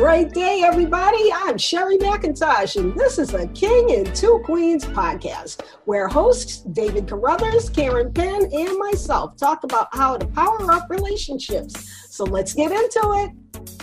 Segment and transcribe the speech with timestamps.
[0.00, 1.30] Great day, everybody.
[1.30, 7.06] I'm Sherri McIntosh, and this is a King and Two Queens podcast where hosts David
[7.06, 11.74] Carruthers, Karen Penn, and myself talk about how to power up relationships.
[12.08, 13.76] So let's get into it.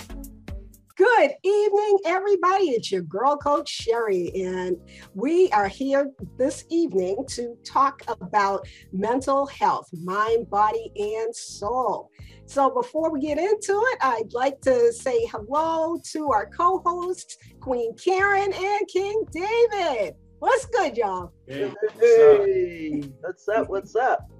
[0.95, 2.71] Good evening, everybody.
[2.71, 4.75] It's your girl coach Sherri, and
[5.13, 12.09] we are here this evening to talk about mental health, mind, body, and soul.
[12.48, 17.38] So, before we get into it, I'd like to say hello to our co hosts,
[17.60, 20.15] Queen Karen and King David.
[20.39, 21.33] What's good, y'all?
[21.46, 23.68] Hey, hey, what's up?
[23.68, 24.32] What's up?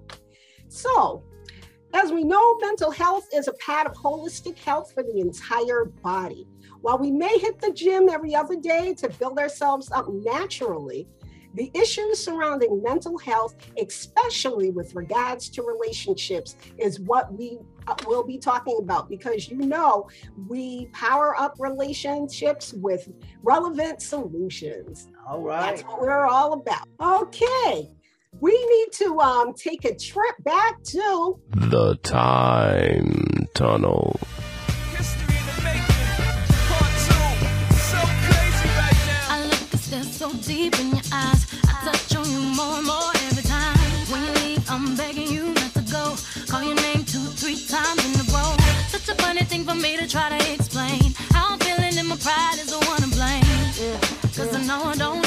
[0.70, 1.22] So,
[1.94, 6.48] as we know, mental health is a part of holistic health for the entire body.
[6.80, 11.10] While we may hit the gym every other day to build ourselves up naturally,
[11.58, 17.58] the issues surrounding mental health, especially with regards to relationships, is what we
[17.88, 20.08] uh, will be talking about because you know
[20.48, 23.10] we power up relationships with
[23.44, 25.08] relevant solutions.
[25.28, 25.62] All right.
[25.62, 26.88] That's what we're all about.
[27.02, 27.90] Okay
[28.40, 34.20] we need to um, take a trip back to the time tunnel.
[40.48, 41.46] Deep in your eyes.
[41.68, 43.78] I touch on you more and more every time.
[44.10, 46.16] When you leave, I'm begging you not to go.
[46.48, 48.56] Call your name two, three times in a row.
[48.88, 51.14] Such a funny thing for me to try to explain.
[51.36, 53.44] How I'm feeling and my pride is the one to blame.
[54.36, 55.27] Cause I know I don't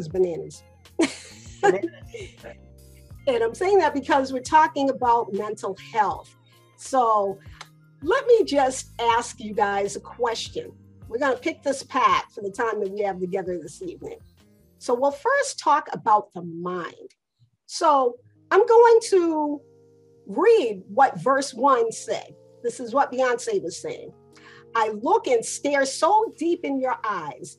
[0.00, 0.62] was bananas.
[1.62, 6.34] and I'm saying that because we're talking about mental health.
[6.76, 7.38] So
[8.02, 10.72] let me just ask you guys a question.
[11.06, 14.16] We're going to pick this path for the time that we have together this evening.
[14.78, 17.10] So we'll first talk about the mind.
[17.66, 18.16] So
[18.50, 19.60] I'm going to
[20.26, 22.34] read what verse one said.
[22.62, 24.12] This is what Beyonce was saying.
[24.74, 27.58] I look and stare so deep in your eyes.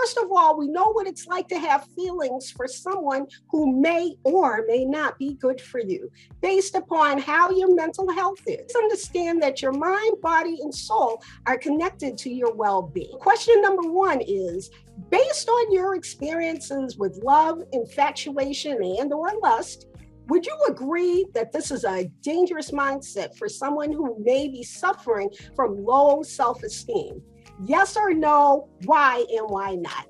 [0.00, 4.16] First of all, we know what it's like to have feelings for someone who may
[4.24, 6.10] or may not be good for you,
[6.42, 8.74] based upon how your mental health is.
[8.76, 13.16] Understand that your mind, body, and soul are connected to your well being.
[13.20, 14.70] Question number one is
[15.10, 19.86] based on your experiences with love, infatuation, and or lust,
[20.28, 25.30] would you agree that this is a dangerous mindset for someone who may be suffering
[25.54, 27.22] from low self esteem?
[27.64, 28.68] Yes or no?
[28.84, 30.06] Why and why not?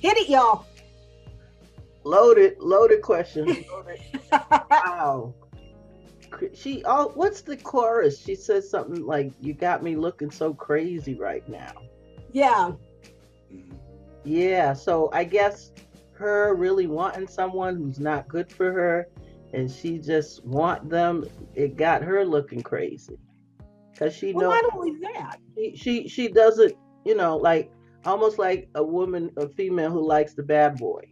[0.00, 0.66] Hit it, y'all.
[2.04, 3.46] Loaded, loaded question.
[3.70, 4.00] Loaded.
[4.32, 5.34] wow.
[6.54, 8.20] She oh what's the chorus?
[8.20, 11.72] She says something like, You got me looking so crazy right now.
[12.32, 12.72] Yeah.
[13.52, 13.76] Mm-hmm.
[14.24, 14.72] Yeah.
[14.74, 15.72] So I guess
[16.12, 19.08] her really wanting someone who's not good for her
[19.52, 21.24] and she just want them,
[21.54, 23.18] it got her looking crazy
[23.98, 27.70] because she Well, knows not only that, she, she she doesn't you know like
[28.04, 31.02] almost like a woman a female who likes the bad boy.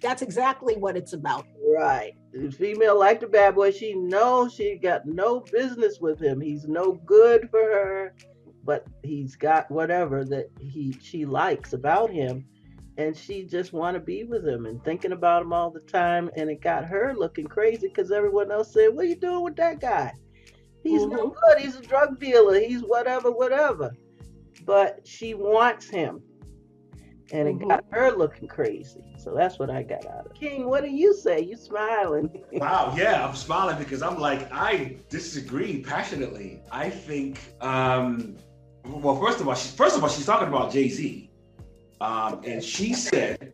[0.00, 1.46] That's exactly what it's about.
[1.78, 2.12] right.
[2.32, 3.70] The female like the bad boy.
[3.70, 6.40] She knows she got no business with him.
[6.40, 8.14] He's no good for her
[8.66, 12.44] but he's got whatever that he she likes about him
[12.98, 16.28] and she just want to be with him and thinking about him all the time
[16.36, 19.56] and it got her looking crazy because everyone else said what are you doing with
[19.56, 20.12] that guy
[20.86, 21.58] He's no good.
[21.58, 22.58] He's a drug dealer.
[22.60, 23.94] He's whatever, whatever.
[24.64, 26.22] But she wants him.
[27.32, 29.02] And it got her looking crazy.
[29.18, 30.34] So that's what I got out of it.
[30.34, 31.40] King, what do you say?
[31.40, 32.30] You smiling.
[32.52, 36.60] Wow, yeah, I'm smiling because I'm like, I disagree passionately.
[36.70, 38.36] I think, um,
[38.84, 41.28] well, first of all, she, first of all, she's talking about Jay Z,
[42.00, 43.52] um, and she said,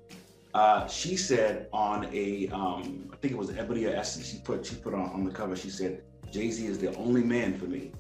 [0.55, 4.27] uh, she said on a, um, I think it was Ebony or Essence.
[4.27, 5.57] She put she put on on the cover.
[5.57, 6.03] She said,
[6.33, 7.93] Jay Z is the only man for me.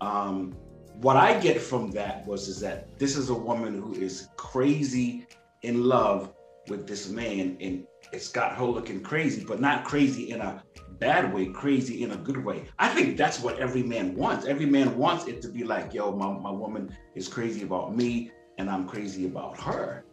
[0.00, 0.54] Um,
[1.00, 5.26] what I get from that was is that this is a woman who is crazy
[5.62, 6.34] in love
[6.68, 10.62] with this man, and it's got her looking crazy, but not crazy in a
[10.98, 12.64] bad way, crazy in a good way.
[12.78, 14.44] I think that's what every man wants.
[14.44, 18.30] Every man wants it to be like, yo, my, my woman is crazy about me,
[18.58, 20.04] and I'm crazy about her.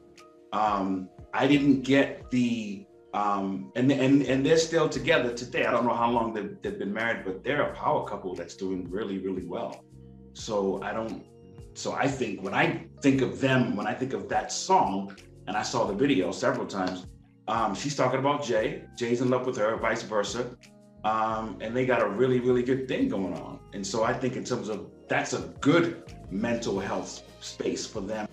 [0.54, 2.86] Um, I didn't get the
[3.16, 5.66] um, and and and they're still together today.
[5.66, 8.56] I don't know how long they've, they've been married, but they're a power couple that's
[8.56, 9.86] doing really really well.
[10.34, 11.26] So I don't.
[11.76, 12.66] So I think when I
[13.02, 15.16] think of them, when I think of that song,
[15.48, 17.08] and I saw the video several times,
[17.48, 18.84] um, she's talking about Jay.
[18.98, 20.42] Jay's in love with her, vice versa,
[21.06, 23.60] um, and they got a really really good thing going on.
[23.74, 28.28] And so I think in terms of that's a good mental health space for them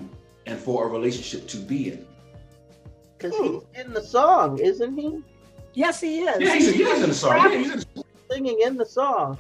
[0.46, 2.06] and for a relationship to be in.
[3.22, 5.20] Because he's in the song, isn't he?
[5.74, 6.40] Yes, he is.
[6.40, 7.36] Yeah, he's, he's in the song.
[7.36, 9.38] Yeah, he's in the Singing in the song.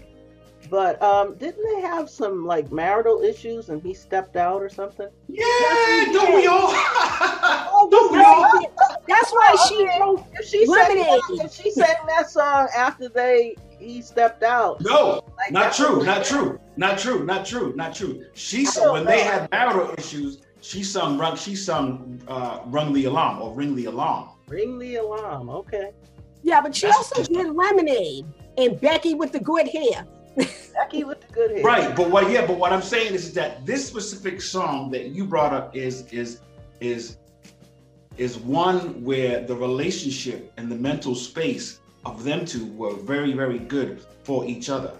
[0.70, 5.08] But um, didn't they have some like marital issues and he stepped out or something?
[5.28, 6.68] Yeah, Yes, don't we all?
[6.70, 8.96] Oh, don't we all?
[9.08, 9.98] That's why she Okay.
[10.00, 11.20] wrote If she sang Lemonade.
[11.40, 14.80] that, she sang that song after they he stepped out.
[14.82, 18.24] No, like, not true, not true, not true, not true, not true.
[18.34, 20.42] She I sung don't when they had marital issues.
[20.62, 21.36] She sung rung.
[21.36, 25.48] She sung uh, "Rung the Alarm" or "Ring the Alarm." Ring the alarm.
[25.48, 25.92] Okay.
[26.42, 28.26] Yeah, but she That's also just- did Lemonade
[28.58, 30.06] and Becky with the good hair.
[30.74, 31.62] Becky with the good hair.
[31.64, 32.30] Right, but what?
[32.30, 36.06] Yeah, but what I'm saying is that this specific song that you brought up is
[36.12, 36.40] is
[36.80, 37.16] is
[38.18, 43.58] is one where the relationship and the mental space of them two were very very
[43.58, 44.94] good for each other.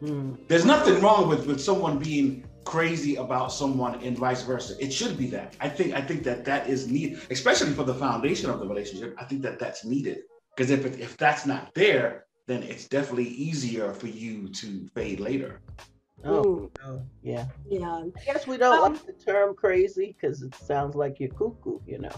[0.00, 0.34] Hmm.
[0.48, 4.74] There's nothing wrong with with someone being crazy about someone and vice versa.
[4.78, 5.56] It should be that.
[5.60, 9.16] I think I think that that is needed, especially for the foundation of the relationship.
[9.18, 10.18] I think that that's needed
[10.54, 15.20] because if it, if that's not there, then it's definitely easier for you to fade
[15.20, 15.60] later.
[16.24, 17.46] Oh, oh, yeah.
[17.68, 18.02] yeah.
[18.04, 21.78] I guess we don't Um, like the term crazy because it sounds like you're cuckoo,
[21.86, 22.16] you know.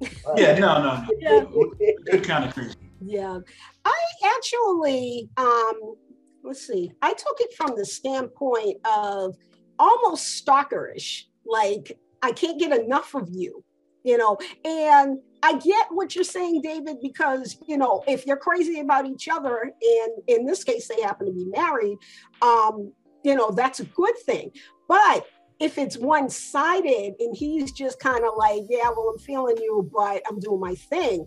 [0.00, 1.08] But- Yeah, no, no, no.
[1.18, 1.44] Yeah.
[1.78, 2.76] Good, good kind of crazy.
[3.04, 3.40] Yeah.
[3.84, 5.96] I actually, um,
[6.42, 9.36] let's see, I took it from the standpoint of
[9.82, 11.24] almost stalkerish.
[11.44, 13.64] Like, I can't get enough of you,
[14.04, 18.78] you know, and I get what you're saying, David, because, you know, if you're crazy
[18.78, 21.98] about each other, and in this case, they happen to be married,
[22.42, 22.92] um,
[23.24, 24.52] you know, that's a good thing.
[24.86, 25.26] But
[25.58, 29.90] if it's one sided and he's just kind of like, yeah, well, I'm feeling you,
[29.92, 31.26] but I'm doing my thing,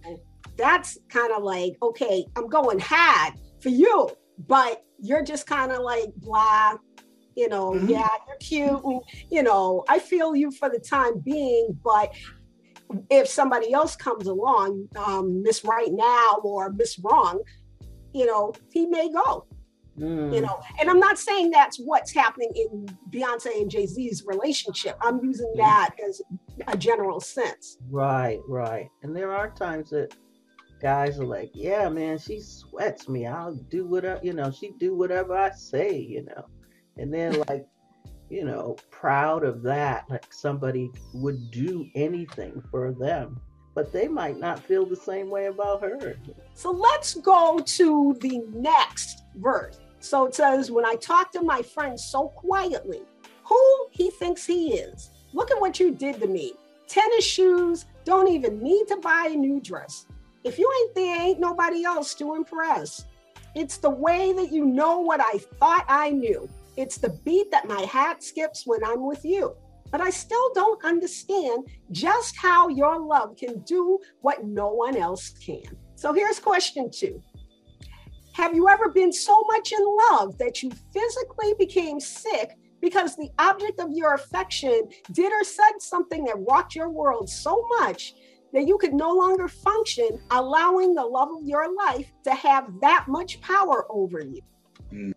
[0.57, 4.09] that's kind of like, okay, I'm going hard for you,
[4.47, 6.75] but you're just kind of like blah,
[7.35, 7.89] you know, Mhm.
[7.89, 8.83] yeah, you're cute.
[8.83, 12.13] And, you know, I feel you for the time being, but
[13.09, 17.41] if somebody else comes along, um, Miss Right Now or Miss Wrong,
[18.13, 19.45] you know, he may go
[19.97, 20.33] Hmm.
[20.33, 25.23] you know and i'm not saying that's what's happening in beyonce and jay-z's relationship i'm
[25.23, 25.59] using Mhm.
[25.59, 26.21] that as
[26.67, 28.89] a general sense Right, right.
[29.03, 30.13] And there are times that
[30.81, 33.25] guys are like, "Yeah, man, she sweats me.
[33.25, 36.43] I'll do whatever, you know, she do whatever I say, you know."
[36.97, 37.67] And they're like,
[38.29, 43.39] you know, proud of that, like somebody would do anything for them,
[43.73, 46.17] but they might not feel the same way about her.
[46.53, 49.79] so let's go to the next verse.
[49.99, 53.01] So it says when i talk to my friend so quietly
[53.45, 55.11] who he thinks he is?
[55.33, 56.53] Look at what you did to me.
[56.87, 60.07] Tennis shoes don't even need to buy a new dress.
[60.43, 63.05] If you ain't there ain't nobody else to impress.
[63.55, 67.67] It's the way that you know what i thought i knew it's the beat that
[67.67, 69.55] my heart skips when i'm with you.
[69.91, 75.29] But i still don't understand just how your love can do what no one else
[75.45, 75.63] can.
[75.95, 77.21] So here's question two.
[78.33, 79.79] Have you ever been so much in
[80.11, 85.79] love that you physically became sick because the object of your affection did or said
[85.79, 88.13] something that rocked your world so much
[88.53, 93.05] that you could no longer function, allowing the love of your life to have that
[93.07, 94.41] much power over you?
[94.89, 95.11] Hmm.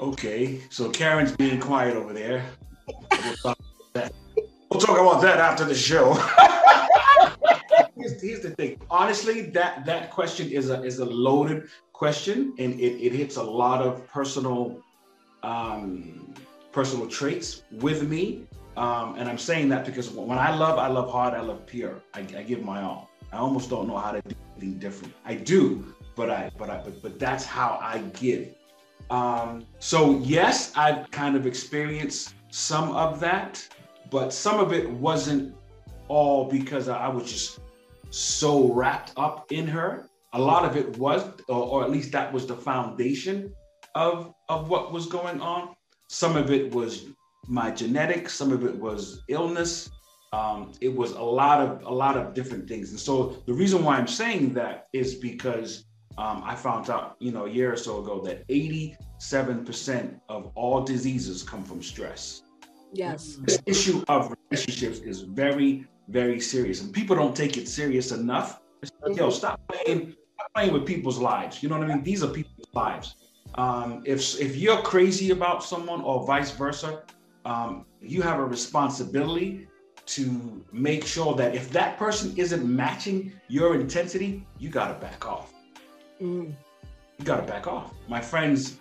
[0.00, 2.42] Okay, so Karen's being quiet over there.
[3.22, 3.36] We'll
[4.80, 6.14] talk about that, after the show.
[7.98, 8.80] here's, here's the thing.
[8.90, 13.42] Honestly, that that question is a is a loaded question, and it, it hits a
[13.42, 14.82] lot of personal
[15.42, 16.32] um,
[16.72, 18.46] personal traits with me.
[18.78, 22.00] Um, and I'm saying that because when I love, I love hard, I love pure.
[22.14, 23.10] I, I give my all.
[23.34, 25.12] I almost don't know how to do anything different.
[25.26, 28.54] I do, but I but I but, but that's how I give.
[29.10, 33.66] Um, so yes, I've kind of experienced some of that,
[34.10, 35.54] but some of it wasn't
[36.08, 37.60] all because I was just
[38.10, 40.08] so wrapped up in her.
[40.32, 43.52] A lot of it was, or, or at least that was the foundation
[43.94, 45.74] of of what was going on.
[46.08, 47.06] Some of it was
[47.48, 49.90] my genetics, some of it was illness,
[50.32, 52.90] um, it was a lot of a lot of different things.
[52.90, 55.86] And so the reason why I'm saying that is because
[56.20, 60.82] um, I found out, you know, a year or so ago that 87% of all
[60.82, 62.42] diseases come from stress.
[62.92, 63.38] Yes.
[63.42, 68.60] This issue of relationships is very, very serious, and people don't take it serious enough.
[68.82, 71.62] It's like, Yo, stop playing, stop playing with people's lives.
[71.62, 72.02] You know what I mean?
[72.02, 73.14] These are people's lives.
[73.54, 77.02] Um, if if you're crazy about someone or vice versa,
[77.46, 79.68] um, you have a responsibility
[80.06, 85.52] to make sure that if that person isn't matching your intensity, you gotta back off.
[86.20, 86.52] Mm.
[87.18, 87.92] You gotta back off.
[88.08, 88.78] My friends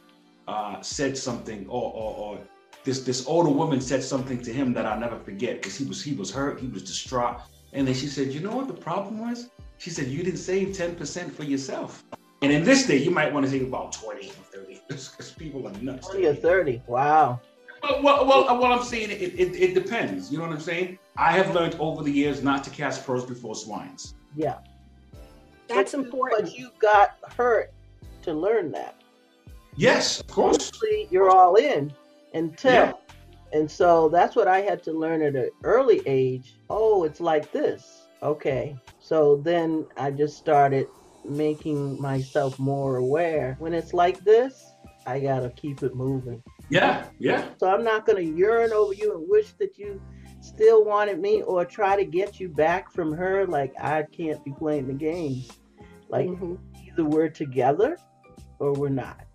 [0.48, 2.40] uh, said something, or, or, or
[2.84, 6.04] this this older woman said something to him that I'll never forget because he was
[6.04, 7.42] he was hurt, he was distraught,
[7.74, 10.76] and then she said, "You know what the problem was?" She said, "You didn't save
[10.76, 12.04] ten percent for yourself."
[12.42, 15.68] And in this day, you might want to save about twenty or thirty because people
[15.68, 16.08] are nuts.
[16.08, 16.82] 20 or 30.
[16.88, 17.40] Wow.
[17.84, 20.32] Well, well, well, what I'm saying, it, it, it depends.
[20.32, 21.00] You know what I'm saying?
[21.16, 24.16] I have learned over the years not to cast pearls before swines.
[24.36, 24.58] Yeah.
[25.70, 26.46] That's But important.
[26.46, 27.72] But you got hurt
[28.24, 28.96] to learn that.
[29.76, 30.72] Yes, of course.
[30.74, 31.94] Usually you're all in
[32.34, 32.74] until.
[32.74, 32.94] Yeah.
[33.52, 36.58] And so that's what I had to learn at an early age.
[36.70, 38.08] Oh, it's like this.
[38.22, 38.78] Okay.
[39.00, 40.88] So then I just started
[41.26, 43.56] making myself more aware.
[43.60, 44.72] When it's like this,
[45.08, 46.44] I got to keep it moving.
[46.70, 47.46] Yeah, yeah.
[47.58, 50.00] So I'm not going to yearn over you and wish that you
[50.42, 53.48] still wanted me or try to get you back from her.
[53.48, 55.50] Like, I can't be playing the games.
[56.10, 56.58] Like, Mhm.
[56.88, 57.96] either we're together
[58.60, 59.26] or we're not.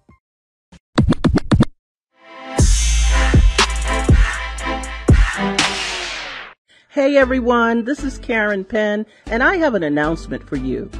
[6.90, 10.90] Hey everyone, this is Karen Penn, and I have an announcement for you.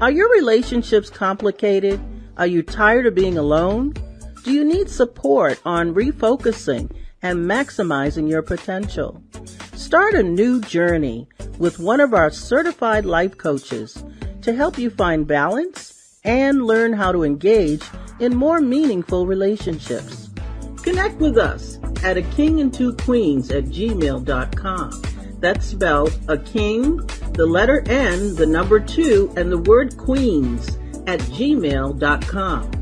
[0.00, 2.00] Are your relationships complicated?
[2.36, 3.94] Are you tired of being alone?
[4.44, 6.90] Do you need support on refocusing
[7.22, 9.22] and maximizing your potential?
[9.74, 14.04] Start a new journey with one of our certified life coaches
[14.48, 17.82] to help you find balance and learn how to engage
[18.18, 20.30] in more meaningful relationships.
[20.82, 25.02] Connect with us at a king and two queens at gmail.com.
[25.38, 26.96] That's spelled a king,
[27.34, 32.77] the letter N, the number two, and the word queens at gmail.com.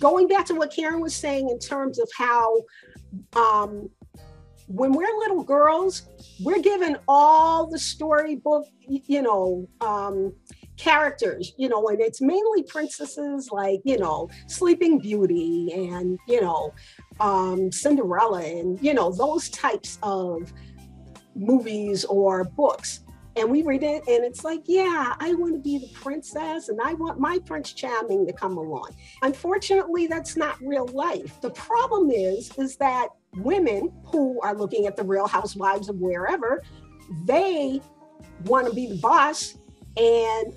[0.00, 2.56] going back to what Karen was saying in terms of how
[3.36, 3.88] um,
[4.66, 6.08] when we're little girls,
[6.42, 10.32] we're given all the storybook, you know, um,
[10.76, 16.72] characters, you know, and it's mainly princesses like, you know, Sleeping Beauty and, you know,
[17.18, 20.52] um, Cinderella and, you know, those types of
[21.34, 23.00] movies or books.
[23.40, 26.78] And we read it and it's like, yeah, I want to be the princess and
[26.78, 28.90] I want my Prince Charming to come along.
[29.22, 31.40] Unfortunately, that's not real life.
[31.40, 36.62] The problem is, is that women who are looking at the real housewives of wherever,
[37.24, 37.80] they
[38.44, 39.56] want to be the boss
[39.96, 40.52] and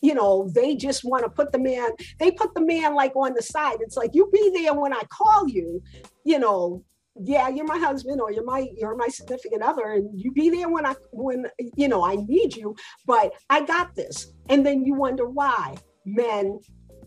[0.00, 3.34] you know they just want to put the man they put the man like on
[3.34, 5.82] the side it's like you be there when i call you
[6.24, 6.82] you know
[7.20, 10.68] yeah you're my husband or you're my you're my significant other and you be there
[10.68, 12.74] when i when you know i need you
[13.06, 14.32] but i got this.
[14.48, 16.60] And then you wonder why men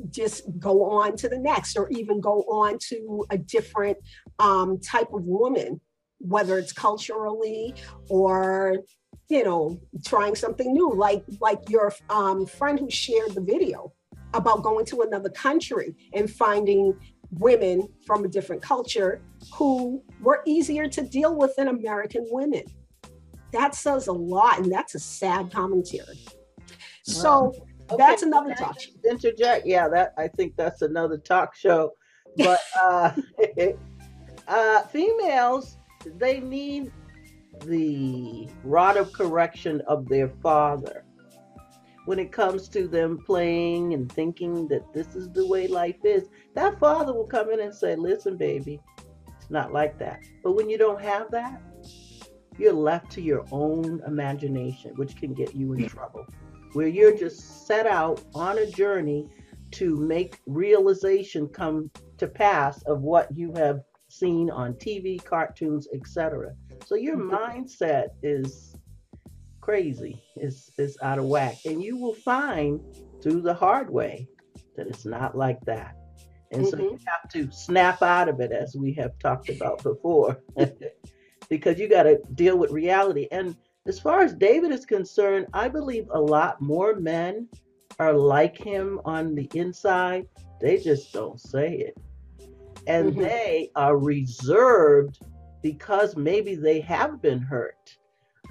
[0.09, 3.97] just go on to the next or even go on to a different
[4.39, 5.81] um, type of woman
[6.19, 7.75] whether it's culturally
[8.09, 8.77] or
[9.29, 10.91] you know trying something new.
[10.93, 13.93] Like like your um, friend who shared the video
[14.33, 16.93] about going to another country and finding
[17.31, 19.21] women from a different culture
[19.53, 22.63] who were easier to deal with than american women.
[23.51, 26.19] That says a lot and that's a sad commentary.
[27.03, 27.53] So
[27.97, 29.65] that's Okay, another can talk just Interject.
[29.65, 31.93] Yeah, that I think that's another talk show.
[32.35, 33.11] But uh,
[34.47, 35.77] uh, females,
[36.17, 36.91] they need
[37.65, 41.03] the rod of correction of their father
[42.07, 46.29] when it comes to them playing and thinking that this is the way life is.
[46.55, 48.79] That father will come in and say, "Listen, baby,
[49.37, 51.61] it's not like that." But when you don't have that,
[52.57, 56.25] you're left to your own imagination, which can get you in trouble
[56.73, 59.27] where you're just set out on a journey
[59.71, 66.53] to make realization come to pass of what you have seen on TV, cartoons, etc.
[66.85, 67.33] So your mm-hmm.
[67.33, 68.66] mindset is
[69.67, 72.79] crazy, It's it's out of whack, and you will find
[73.21, 74.25] through the hard way
[74.77, 75.93] that it's not like that.
[76.53, 80.41] And so you have to snap out of it, as we have talked about before,
[81.49, 83.27] because you got to deal with reality.
[83.29, 87.49] And as far as David is concerned, I believe a lot more men
[87.99, 90.27] are like him on the inside.
[90.61, 91.97] They just don't say it.
[92.87, 93.17] And Mhm.
[93.17, 95.19] they are reserved
[95.61, 97.97] because maybe they have been hurt.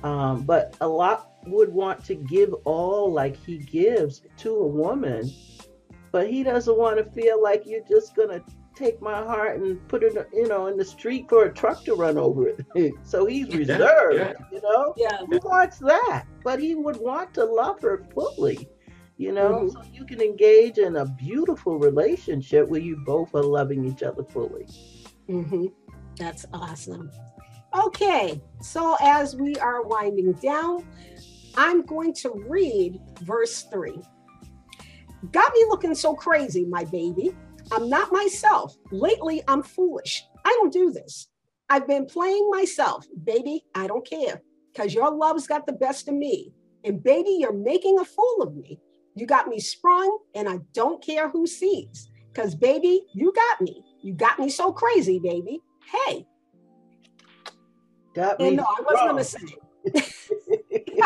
[0.02, 5.30] Um, but a lot would want to give all like he gives to a woman,
[6.12, 8.42] but he doesn't want to feel like you're just gonna
[8.74, 11.94] take my heart and put it, you know, in the street for a truck to
[11.94, 12.66] run over it.
[13.04, 14.32] so he's reserved, yeah.
[14.52, 14.92] you know.
[14.98, 15.18] Yeah.
[15.30, 16.24] Who wants that?
[16.44, 18.68] But he would want to love her fully,
[19.16, 19.72] you know, Mhm.
[19.72, 24.24] so you can engage in a beautiful relationship where you both are loving each other
[24.24, 24.66] fully.
[25.26, 25.66] hmm
[26.18, 27.10] That's awesome.
[27.76, 30.86] Okay, so as we are winding down,
[31.56, 34.00] I'm going to read verse three.
[35.30, 37.36] Got me looking so crazy, my baby.
[37.72, 38.74] I'm not myself.
[38.90, 40.24] Lately, I'm foolish.
[40.44, 41.28] I don't do this.
[41.68, 43.04] I've been playing myself.
[43.24, 44.40] Baby, I don't care
[44.72, 46.52] because your love's got the best of me.
[46.84, 48.78] And baby, you're making a fool of me.
[49.16, 52.08] You got me sprung, and I don't care who sees.
[52.32, 53.82] Because, baby, you got me.
[54.02, 55.60] You got me so crazy, baby.
[55.90, 56.26] Hey,
[58.16, 58.52] Got me.
[58.52, 59.50] no, I wasn't going to sing
[59.84, 61.04] it.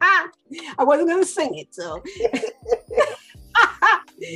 [0.78, 1.74] I wasn't going to sing it.
[1.74, 2.00] So,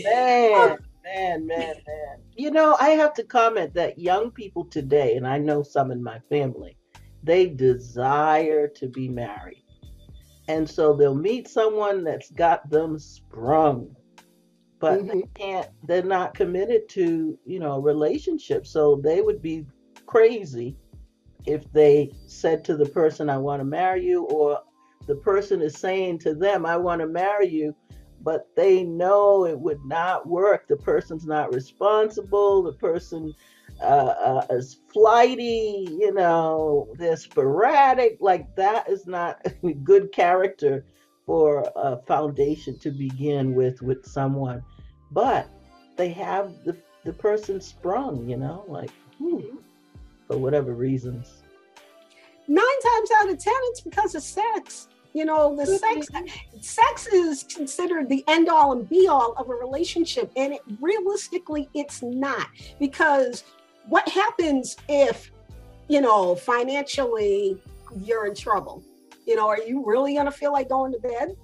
[0.05, 2.17] man, man, man, man.
[2.37, 6.03] You know, I have to comment that young people today, and I know some in
[6.03, 6.77] my family,
[7.23, 9.63] they desire to be married.
[10.49, 13.95] And so they'll meet someone that's got them sprung.
[14.81, 15.33] But they mm-hmm.
[15.35, 18.67] can't, they're not committed to, you know, a relationship.
[18.67, 19.65] So they would be
[20.07, 20.77] crazy
[21.47, 24.61] if they said to the person, I want to marry you, or
[25.07, 27.75] the person is saying to them, I want to marry you,
[28.23, 30.67] but they know it would not work.
[30.69, 32.63] The person's not responsible.
[32.63, 33.35] The person
[33.81, 38.17] uh, uh, is flighty, you know, they're sporadic.
[38.21, 39.45] Like that is not
[39.85, 40.85] good character
[41.27, 44.63] for a foundation to begin with with someone.
[45.11, 45.49] But
[45.97, 49.57] they have the, the person sprung, you know, like hmm,
[50.35, 51.43] for whatever reasons.
[52.49, 54.89] nine times out of 10, it's because of sex.
[55.13, 56.09] You know, the sex
[56.61, 60.33] sex is considered the end all and be all of a relationship.
[60.35, 62.49] And it realistically, it's not.
[62.81, 63.45] Because
[63.87, 65.31] what happens if,
[65.87, 67.63] you know, financially
[68.03, 68.83] you're in trouble?
[69.25, 71.37] You know, are you really gonna feel like going to bed?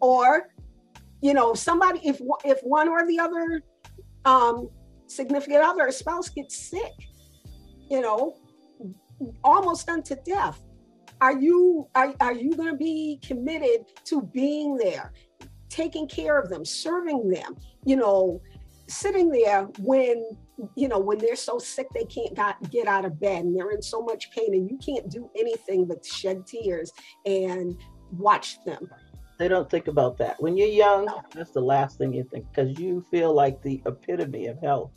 [0.00, 0.48] Or,
[1.20, 3.62] you know, somebody if if one or the other
[4.24, 4.70] um
[5.06, 6.94] significant other, spouse gets sick,
[7.90, 8.34] you know,
[9.42, 10.60] almost unto death.
[11.20, 15.12] Are you are, are you going to be committed to being there
[15.74, 18.40] taking care of them serving them you know
[18.86, 20.24] sitting there when
[20.76, 23.70] you know when they're so sick they can't got, get out of bed and they're
[23.70, 26.92] in so much pain and you can't do anything but shed tears
[27.26, 27.76] and
[28.12, 28.88] watch them?
[29.38, 30.40] They don't think about that.
[30.40, 34.46] When you're young, that's the last thing you think because you feel like the epitome
[34.46, 34.92] of health.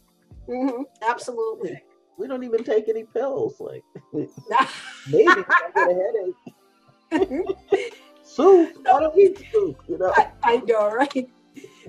[0.48, 1.82] Mhm, absolutely
[2.18, 3.60] We don't even take any pills.
[3.60, 7.56] Like maybe I get a headache.
[8.24, 8.76] Soup.
[8.92, 9.82] I don't eat soup.
[9.88, 10.12] You know.
[10.16, 11.30] I, I know, right?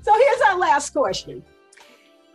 [0.03, 1.43] So here's our last question.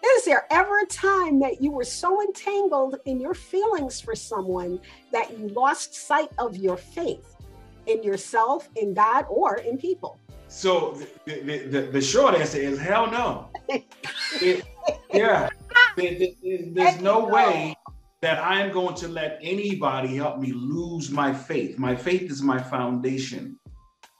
[0.05, 4.81] Is there ever a time that you were so entangled in your feelings for someone
[5.13, 7.37] that you lost sight of your faith
[7.87, 10.19] in yourself, in God, or in people?
[10.49, 13.49] So the, the, the, the short answer is hell no.
[14.41, 14.65] It-
[15.13, 15.47] yeah,
[15.95, 17.75] There- there- there- there's no way
[18.23, 21.77] that I'm going to let anybody help me lose my faith.
[21.77, 23.59] My faith is my foundation.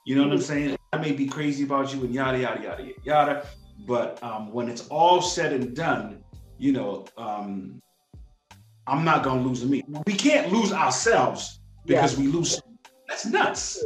[0.06, 0.76] You know what I'm saying?
[0.92, 3.46] I may be crazy about you and yada yada yada yada,
[3.88, 6.22] but um, when it's all said and done,
[6.58, 7.82] you know, um,
[8.88, 9.86] I'm not gonna lose me.
[10.06, 12.62] We can't lose ourselves because we lose.
[13.08, 13.86] That's nuts.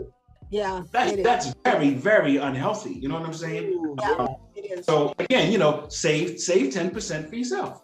[0.49, 2.93] Yeah, That's that's very very unhealthy.
[2.93, 3.95] You know what I'm saying?
[4.01, 4.85] Yeah, it is.
[4.85, 7.83] So again, you know, save save ten percent for yourself.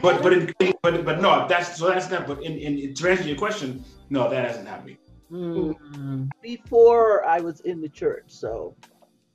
[0.00, 0.52] But but in,
[0.82, 2.26] but but no, that's so that's not.
[2.26, 4.96] But in, in to answer your question, no, that hasn't happened.
[5.30, 6.28] Mm.
[6.42, 8.74] Before I was in the church, so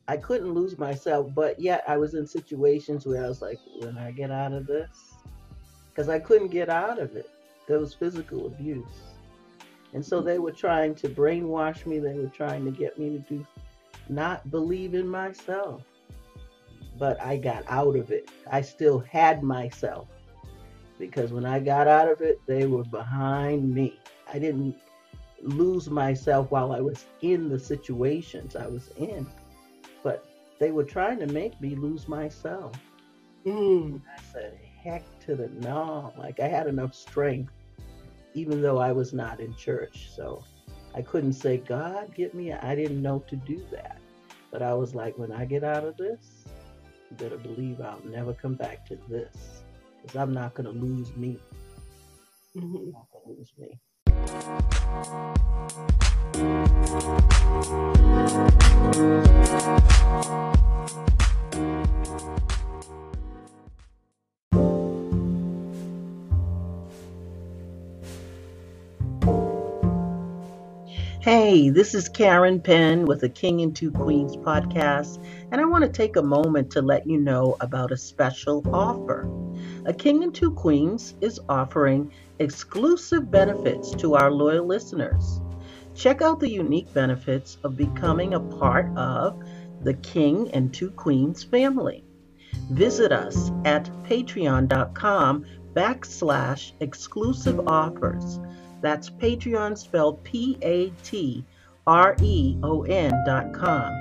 [0.08, 3.98] I couldn't lose myself, but yet I was in situations where I was like, when
[3.98, 5.16] I get out of this,
[5.90, 7.30] because I couldn't get out of it.
[7.68, 9.02] There was physical abuse.
[9.94, 12.00] And so they were trying to brainwash me.
[12.00, 13.46] They were trying to get me to do
[14.10, 15.84] not believe in myself.
[16.98, 18.30] But I got out of it.
[18.50, 20.08] I still had myself
[21.00, 24.00] because when I got out of it, they were behind me.
[24.32, 24.76] I didn't
[25.42, 29.28] lose myself while I was in the situations I was in,
[30.04, 30.26] but
[30.60, 32.74] they were trying to make me lose myself.
[33.46, 36.14] Mm, I said, heck to the no.
[36.18, 37.54] Like I had enough strength,
[38.34, 40.10] even though I was not in church.
[40.16, 40.44] So
[40.96, 42.52] I couldn't say, God, get me.
[42.52, 44.00] I didn't know to do that.
[44.52, 46.46] But I was like, when I get out of this,
[47.10, 49.64] you better believe I'll never come back to this
[50.02, 51.40] because I'm not going to lose me.
[52.56, 52.64] Mhm.
[52.76, 53.80] I'm not going to lose me.
[71.22, 75.84] Hey, this is Karen Penn with the King and Two Queens podcast, and I want
[75.84, 79.30] to take a moment to let you know about a special offer.
[79.88, 85.40] A King and Two Queens is offering exclusive benefits to our loyal listeners.
[85.96, 89.42] Check out the unique benefits of becoming a part of
[89.84, 92.04] the King and Two Queens family.
[92.70, 98.42] Visit us at patreon.com backslash exclusive offers.
[98.82, 101.46] That's Patreon spelled P A T
[101.88, 103.94] R E O N dot com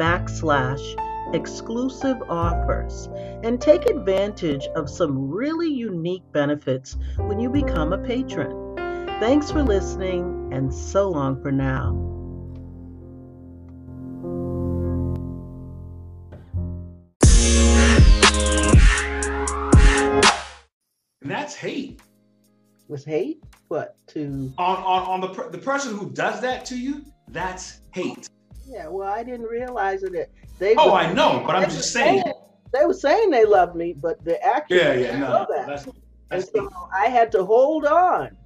[0.00, 3.08] backslash exclusive offers
[3.42, 8.74] and take advantage of some really unique benefits when you become a patron.
[9.20, 12.14] Thanks for listening and so long for now.
[21.22, 22.00] And that's hate.
[22.88, 23.42] Was hate?
[23.68, 24.52] What to?
[24.58, 28.28] On on, on the per- the person who does that to you, that's hate.
[28.66, 30.30] Yeah, well, I didn't realize it.
[30.58, 32.22] They Oh, were- I know, but I'm just were saying.
[32.72, 35.66] They were saying they loved me, but the actions Yeah, yeah, no, that.
[35.66, 35.86] that's
[36.30, 38.36] And so I had to hold on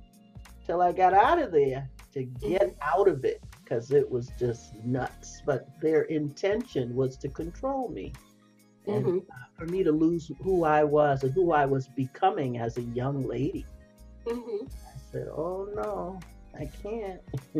[0.66, 4.74] till I got out of there to get out of it because it was just
[4.85, 5.40] nuts.
[5.46, 8.12] But their intention was to control me
[8.87, 9.18] and Mhm.
[9.31, 12.83] uh, for me to lose who I was and who I was becoming as a
[12.83, 13.64] young lady.
[14.26, 14.68] Mhm.
[14.70, 16.20] I said, "Oh no,
[16.54, 17.22] I can't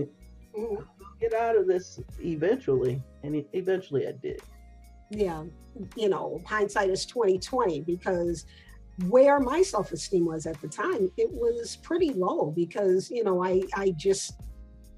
[0.55, 0.87] Mhm.
[1.21, 4.41] Get out of this eventually," and eventually I did.
[5.11, 5.43] yeah
[5.97, 8.45] you know hindsight is 2020 because
[9.07, 13.63] where my self-esteem was at the time it was pretty low because you know i
[13.75, 14.33] i just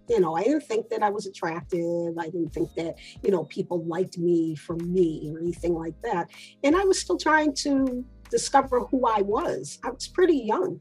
[0.08, 2.18] you know i didn't think that i was attractive.
[2.18, 6.30] I didn't think that you know people liked me for me or anything like that.
[6.64, 9.78] And i was still trying to discover who i was.
[9.84, 10.80] I was pretty young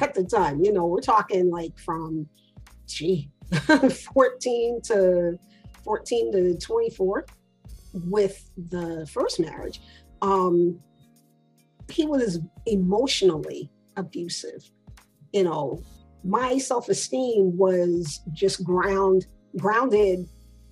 [0.00, 0.64] at the time.
[0.64, 2.26] You know we're talking like from
[2.86, 3.30] gee
[4.14, 5.38] 14 to
[5.84, 7.26] 14 to 24
[7.92, 9.80] with the first marriage,
[10.22, 10.80] um,
[11.90, 14.70] he was emotionally abusive.
[15.32, 15.82] You know,
[16.24, 19.26] my self-esteem was just ground
[19.56, 20.26] grounded,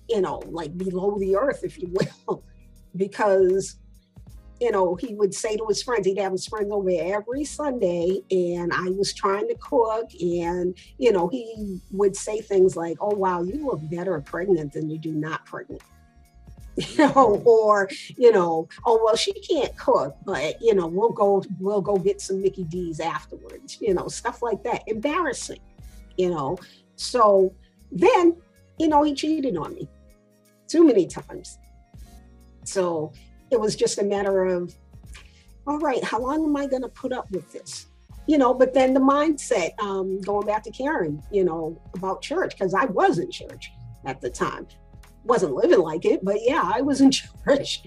[0.09, 2.43] you know, like below the earth, if you will,
[2.95, 3.77] because
[4.63, 8.21] you know, he would say to his friends, he'd have his friends over every Sunday,
[8.31, 13.13] and I was trying to cook, and you know, he would say things like, "Oh
[13.13, 15.81] wow, you look better pregnant than you do not pregnant."
[16.77, 17.45] you know, mm-hmm.
[17.45, 21.97] or you know, oh well, she can't cook, but you know, we'll go, we'll go
[21.97, 24.83] get some Mickey D's afterwards, you know, stuff like that.
[24.87, 25.59] Embarrassing,
[26.17, 26.57] you know.
[26.95, 27.53] So
[27.91, 28.37] then,
[28.79, 29.89] you know, he cheated on me
[30.69, 31.57] too many times.
[32.63, 33.11] So
[33.53, 34.73] it was just a matter of,
[35.65, 37.87] all right, how long am I going to put up with this?
[38.27, 42.53] You know, but then the mindset, um, going back to Karen, you know, about church,
[42.57, 43.71] because I was in church
[44.05, 44.67] at the time
[45.23, 47.11] wasn't living like it, but yeah, I was in
[47.45, 47.83] church,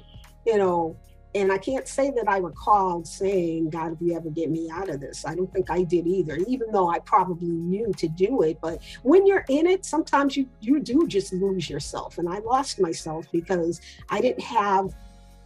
[0.46, 0.96] you know,
[1.34, 4.88] and I can't say that I recalled saying, God, if you ever get me out
[4.88, 8.40] of this, I don't think I did either, even though I probably knew to do
[8.40, 8.58] it.
[8.62, 12.16] But when you're in it, sometimes you, you do just lose yourself.
[12.16, 14.94] And I lost myself because I didn't have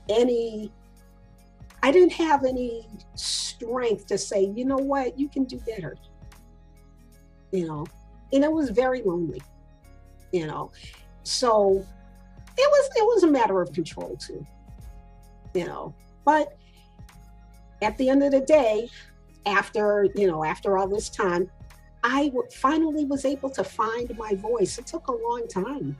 [0.09, 0.73] any,
[1.83, 5.97] I didn't have any strength to say, you know what, you can do better.
[7.53, 7.87] You know,
[8.33, 9.43] and it was very lonely,
[10.33, 10.71] you know?
[11.25, 11.85] So
[12.57, 14.45] it was it was a matter of control too
[15.55, 15.95] you know?
[16.25, 16.57] But
[17.83, 18.89] at the end of the day
[19.47, 21.51] after you know after all this time
[22.05, 24.77] i w- finally was able to find my voice.
[24.77, 25.97] It took a long time.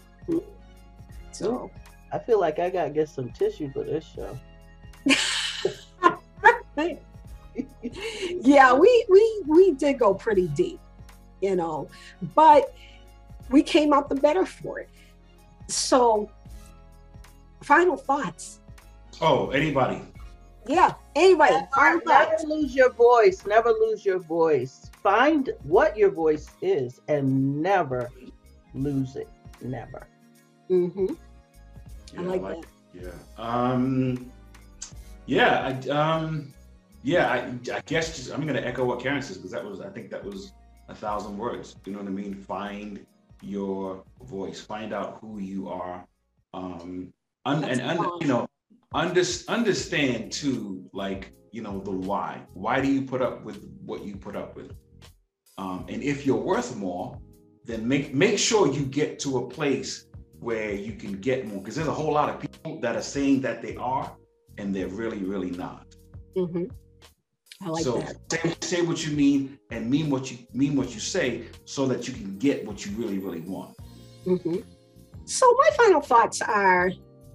[1.33, 1.71] So
[2.13, 4.39] I feel like I gotta get some tissue for this show.
[8.41, 10.81] yeah we we we did go pretty deep
[11.43, 11.89] you know
[12.35, 12.75] but
[13.51, 14.89] we came out the better for it
[15.67, 16.31] so
[17.63, 18.61] final thoughts
[19.23, 20.01] Oh, anybody.
[20.67, 23.45] yeah anybody Never, never lose your voice.
[23.47, 24.91] Never lose your voice.
[25.03, 28.09] Find what your voice is and never
[28.75, 29.29] lose it.
[29.61, 30.07] Never.
[30.71, 31.15] Mm-hmm.
[32.11, 32.65] Hmm I Yeah, like that.
[32.93, 33.11] Yeah.
[33.39, 34.31] Um.
[35.27, 35.81] Yeah.
[35.85, 36.53] I, um.
[37.03, 37.29] Yeah.
[37.29, 37.39] I,
[37.75, 40.25] I guess just I'm gonna echo what Karen says because that was I think that
[40.25, 40.53] was
[40.89, 41.77] a thousand words.
[41.85, 42.35] You know what I mean?
[42.35, 43.07] Find
[43.43, 44.61] your voice.
[44.61, 46.05] Find out who you are.
[46.53, 47.13] Um,
[47.47, 48.49] un- and un- you know,
[48.93, 52.43] under- understand too, like you know, the why.
[52.55, 54.73] Why do you put up with what you put up with?
[55.59, 57.19] Um, and if you're worth more,
[57.65, 60.07] then make make sure you get to a place
[60.41, 61.61] where you can get more.
[61.61, 64.11] Because there's a whole lot of people that are saying that they are,
[64.59, 65.87] and they're really, really not.
[66.37, 66.65] hmm
[67.63, 68.17] I like so that.
[68.33, 72.09] say, say what you mean and mean what you mean what you say, so that
[72.09, 73.77] you can get what you really, really want.
[74.25, 74.57] hmm
[75.27, 76.91] So my final thoughts are: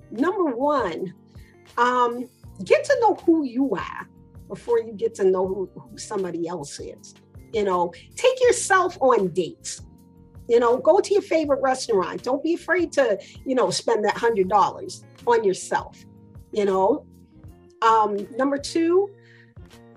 [0.09, 1.13] number one,
[1.77, 2.27] um,
[2.63, 4.09] get to know who you are
[4.47, 7.13] before you get to know who, who somebody else is.
[7.53, 9.81] You know, take yourself on dates.
[10.47, 12.23] You know, go to your favorite restaurant.
[12.23, 15.97] Don't be afraid to, you know, spend that hundred dollars on yourself.
[16.51, 17.05] You know,
[17.81, 19.09] um, number two,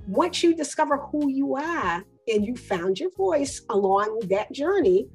[0.07, 5.09] once you discover who you are and you found your voice along that journey,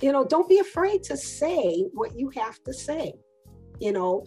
[0.00, 3.14] you know, don't be afraid to say what you have to say.
[3.80, 4.24] You know,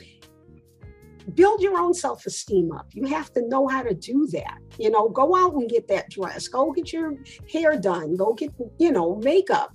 [1.35, 2.87] build your own self esteem up.
[2.93, 4.57] You have to know how to do that.
[4.77, 7.13] You know, go out and get that dress, go get your
[7.51, 9.73] hair done, go get, you know, makeup.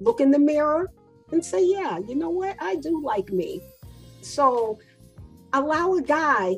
[0.00, 0.90] Look in the mirror
[1.32, 2.56] and say, yeah, you know what?
[2.60, 3.62] I do like me.
[4.22, 4.78] So
[5.52, 6.56] allow a guy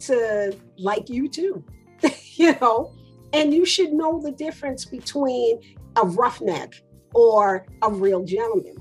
[0.00, 1.64] to like you too,
[2.34, 2.92] you know,
[3.32, 5.60] and you should know the difference between
[5.96, 6.82] a roughneck
[7.14, 8.76] or a real gentleman.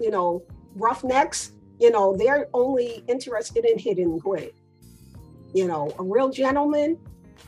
[0.00, 0.42] You know,
[0.74, 4.54] roughnecks, you know, they're only interested in hitting quit.
[5.54, 6.98] You know, a real gentleman,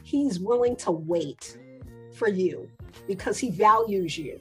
[0.03, 1.59] he's willing to wait
[2.15, 2.71] for you
[3.07, 4.39] because he values you.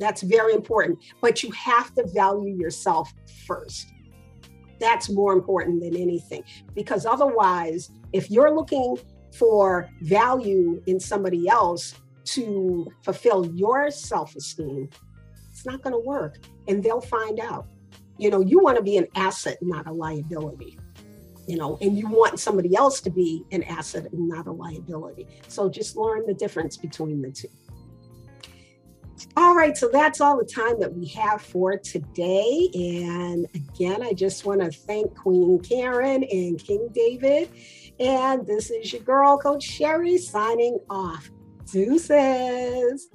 [0.00, 0.98] That's very important.
[1.20, 3.12] But you have to value yourself
[3.46, 3.92] first.
[4.80, 6.42] That's more important than anything
[6.74, 8.96] because otherwise, if you're looking
[9.36, 14.88] for value in somebody else to fulfill your self esteem,
[15.50, 16.38] it's not going to work.
[16.66, 17.66] And they'll find out.
[18.16, 20.78] You know, you want to be an asset, not a liability.
[21.46, 25.26] You know, and you want somebody else to be an asset and not a liability.
[25.48, 27.48] So just learn the difference between the two.
[29.36, 32.70] All right, so that's all the time that we have for today.
[32.74, 37.50] And again, I just want to thank Queen Karen and King David.
[37.98, 41.30] And this is your girl, Coach Sherri, signing off.
[41.70, 43.08] Deuces.